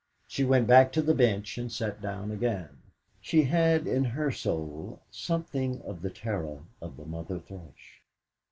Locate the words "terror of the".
6.09-7.05